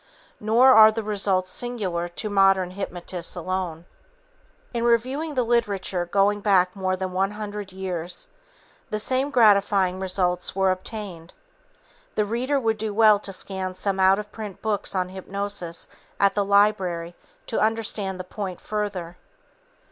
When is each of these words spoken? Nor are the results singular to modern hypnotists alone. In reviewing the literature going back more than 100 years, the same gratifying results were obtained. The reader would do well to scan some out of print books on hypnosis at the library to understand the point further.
Nor 0.39 0.71
are 0.73 0.91
the 0.91 1.03
results 1.03 1.51
singular 1.51 2.07
to 2.07 2.27
modern 2.27 2.71
hypnotists 2.71 3.35
alone. 3.35 3.85
In 4.73 4.83
reviewing 4.83 5.35
the 5.35 5.43
literature 5.43 6.07
going 6.07 6.39
back 6.41 6.75
more 6.75 6.95
than 6.95 7.11
100 7.11 7.71
years, 7.71 8.27
the 8.89 8.97
same 8.99 9.29
gratifying 9.29 9.99
results 9.99 10.55
were 10.55 10.71
obtained. 10.71 11.35
The 12.15 12.25
reader 12.25 12.59
would 12.59 12.79
do 12.79 12.95
well 12.95 13.19
to 13.19 13.31
scan 13.31 13.75
some 13.75 13.99
out 13.99 14.17
of 14.17 14.31
print 14.31 14.59
books 14.63 14.95
on 14.95 15.09
hypnosis 15.09 15.87
at 16.19 16.33
the 16.33 16.43
library 16.45 17.13
to 17.45 17.59
understand 17.61 18.19
the 18.19 18.23
point 18.23 18.59
further. 18.59 19.17